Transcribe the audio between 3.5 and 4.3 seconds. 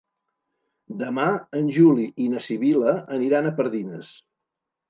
a Pardines.